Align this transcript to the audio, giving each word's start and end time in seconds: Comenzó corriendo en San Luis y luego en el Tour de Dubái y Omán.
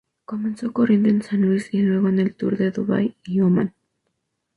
Comenzó 0.25 0.73
corriendo 0.73 1.09
en 1.09 1.21
San 1.21 1.41
Luis 1.43 1.71
y 1.75 1.83
luego 1.83 2.09
en 2.09 2.17
el 2.17 2.33
Tour 2.33 2.57
de 2.57 2.71
Dubái 2.71 3.15
y 3.23 3.39
Omán. 3.41 3.75